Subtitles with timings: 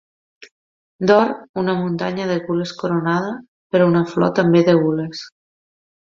[1.09, 3.31] D'or, una muntanya de gules coronada
[3.75, 5.21] per una flor també de gules.